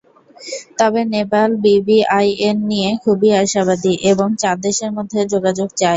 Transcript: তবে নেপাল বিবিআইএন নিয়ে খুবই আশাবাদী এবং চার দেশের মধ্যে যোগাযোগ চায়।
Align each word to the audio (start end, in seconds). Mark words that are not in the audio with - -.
তবে 0.79 1.01
নেপাল 1.11 1.49
বিবিআইএন 1.63 2.57
নিয়ে 2.69 2.89
খুবই 3.03 3.29
আশাবাদী 3.37 3.93
এবং 4.11 4.27
চার 4.41 4.57
দেশের 4.65 4.91
মধ্যে 4.97 5.19
যোগাযোগ 5.33 5.69
চায়। 5.71 5.89